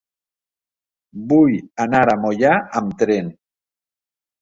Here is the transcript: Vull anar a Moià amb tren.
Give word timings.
Vull 1.35 1.59
anar 1.87 2.01
a 2.09 2.19
Moià 2.25 2.57
amb 2.83 3.01
tren. 3.07 3.33